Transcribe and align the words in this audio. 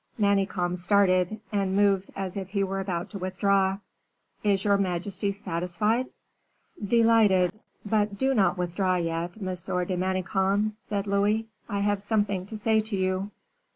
Manicamp 0.19 0.79
started, 0.79 1.39
and 1.51 1.75
moved 1.75 2.09
as 2.15 2.35
if 2.35 2.49
he 2.49 2.63
were 2.63 2.79
about 2.79 3.11
to 3.11 3.19
withdraw. 3.19 3.77
"Is 4.43 4.63
your 4.65 4.75
majesty 4.79 5.31
satisfied?" 5.31 6.07
"Delighted; 6.83 7.59
but 7.85 8.17
do 8.17 8.33
not 8.33 8.57
withdraw 8.57 8.95
yet, 8.95 9.39
Monsieur 9.39 9.85
de 9.85 9.95
Manicamp," 9.95 10.73
said 10.79 11.05
Louis, 11.05 11.45
"I 11.69 11.81
have 11.81 12.01
something 12.01 12.47
to 12.47 12.57
say 12.57 12.81
to 12.81 12.95
you." 12.97 13.29